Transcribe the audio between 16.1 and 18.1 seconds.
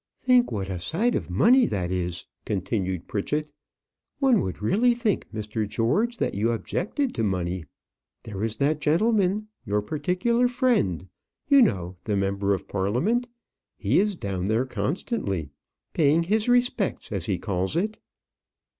his respects, as he calls it."